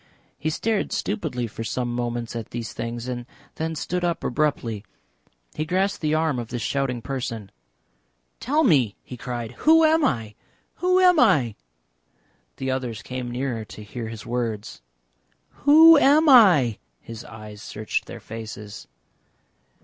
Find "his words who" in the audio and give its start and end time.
14.07-15.99